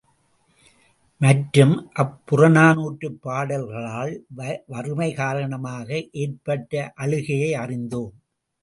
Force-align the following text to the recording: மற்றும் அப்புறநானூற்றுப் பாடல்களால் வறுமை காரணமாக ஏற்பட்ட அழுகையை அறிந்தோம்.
மற்றும் 1.21 1.75
அப்புறநானூற்றுப் 1.93 3.19
பாடல்களால் 3.21 4.15
வறுமை 4.67 5.11
காரணமாக 5.13 5.89
ஏற்பட்ட 6.23 6.73
அழுகையை 6.95 7.53
அறிந்தோம். 7.63 8.13